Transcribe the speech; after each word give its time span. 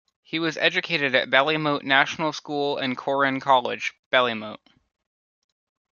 He 0.23 0.39
was 0.39 0.57
educated 0.57 1.13
at 1.13 1.29
Ballymote 1.29 1.83
National 1.83 2.33
School 2.33 2.75
and 2.75 2.97
Corran 2.97 3.39
College, 3.39 3.93
Ballymote. 4.11 4.57